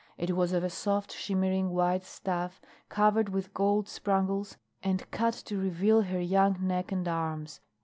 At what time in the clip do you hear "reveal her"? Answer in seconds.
5.59-6.19